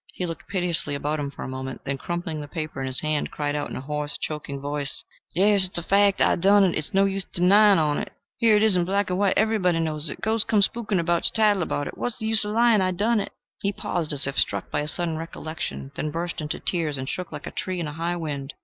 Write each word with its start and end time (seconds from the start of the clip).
He 0.15 0.25
looked 0.25 0.47
piteously 0.47 0.95
about 0.95 1.19
him 1.19 1.29
for 1.29 1.43
a 1.43 1.47
moment, 1.47 1.81
then 1.85 1.99
crumpling 1.99 2.41
the 2.41 2.47
paper 2.47 2.81
in 2.81 2.87
his 2.87 3.01
hand, 3.01 3.29
cried 3.29 3.55
out 3.55 3.69
in 3.69 3.75
a 3.75 3.81
hoarse, 3.81 4.17
choking 4.17 4.59
voice, 4.59 5.03
"Yes, 5.35 5.67
it's 5.67 5.77
a 5.77 5.83
fact: 5.83 6.23
I 6.23 6.35
done 6.37 6.63
it. 6.63 6.73
It's 6.75 6.91
no 6.91 7.05
use 7.05 7.23
denying 7.25 7.77
on't.. 7.77 8.09
Here 8.39 8.55
it 8.55 8.63
is, 8.63 8.75
in 8.75 8.83
black 8.83 9.11
and 9.11 9.19
white. 9.19 9.37
Everybody 9.37 9.79
knows 9.79 10.09
it: 10.09 10.19
ghosts 10.19 10.45
come 10.49 10.61
spooking 10.63 10.97
around 11.07 11.21
to 11.25 11.31
tattle 11.31 11.61
about 11.61 11.85
it. 11.87 11.99
What's 11.99 12.17
the 12.17 12.25
use 12.25 12.43
of 12.45 12.55
lying? 12.55 12.81
I 12.81 12.89
done 12.89 13.19
it." 13.19 13.31
He 13.61 13.71
paused, 13.71 14.11
as 14.11 14.25
if 14.25 14.39
struck 14.39 14.71
by 14.71 14.79
a 14.79 14.87
sudden 14.87 15.19
recollection, 15.19 15.91
then 15.93 16.09
burst 16.09 16.41
into 16.41 16.59
tears 16.59 16.97
and 16.97 17.07
shook 17.07 17.31
like 17.31 17.45
a 17.45 17.51
tree 17.51 17.79
in 17.79 17.85
a 17.87 17.93
high 17.93 18.15
wind. 18.15 18.55